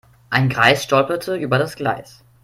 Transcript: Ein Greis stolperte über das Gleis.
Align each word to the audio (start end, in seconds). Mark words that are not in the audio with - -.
Ein 0.31 0.49
Greis 0.49 0.81
stolperte 0.83 1.35
über 1.35 1.59
das 1.59 1.75
Gleis. 1.75 2.23